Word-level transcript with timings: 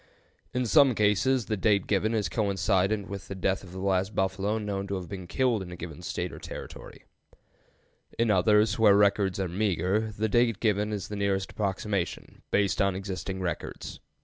In 0.51 0.65
some 0.65 0.95
cases 0.95 1.45
the 1.45 1.55
date 1.55 1.85
given 1.85 2.15
is 2.15 2.27
coincident 2.27 3.07
with 3.07 3.27
the 3.27 3.35
death 3.35 3.63
of 3.63 3.71
the 3.71 3.77
last 3.77 4.15
buffalo 4.15 4.57
known 4.57 4.87
to 4.87 4.95
have 4.95 5.07
been 5.07 5.27
killed 5.27 5.61
in 5.61 5.71
a 5.71 5.75
given 5.75 6.01
State 6.01 6.33
or 6.33 6.39
Territory; 6.39 7.05
in 8.17 8.31
others, 8.31 8.79
where 8.79 8.97
records 8.97 9.39
are 9.39 9.47
meager, 9.47 10.11
the 10.17 10.27
date 10.27 10.59
given 10.59 10.91
is 10.91 11.07
the 11.09 11.15
nearest 11.15 11.51
approximation, 11.51 12.41
based 12.49 12.81
on 12.81 12.95
existing 12.95 13.41
records. 13.41 13.99